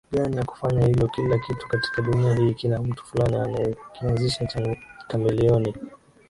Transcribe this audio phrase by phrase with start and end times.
[0.11, 4.47] gani ya kufanya hilo Kila kitu katika dunia hii kina mtu Fulani aliyekianzisha
[5.07, 5.73] Chameleone